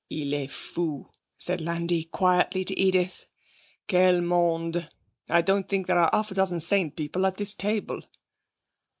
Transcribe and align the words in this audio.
'Il 0.09 0.33
est 0.33 0.49
fou,' 0.49 1.11
said 1.37 1.61
Landi 1.61 2.05
quietly 2.05 2.65
to 2.65 2.73
Edith. 2.75 3.27
'Quel 3.87 4.21
monde! 4.23 4.89
I 5.29 5.43
don't 5.43 5.69
think 5.69 5.85
there 5.85 5.99
are 5.99 6.09
half 6.11 6.31
a 6.31 6.33
dozen 6.33 6.59
sane 6.59 6.89
people 6.89 7.23
at 7.27 7.37
this 7.37 7.53
table.' 7.53 8.01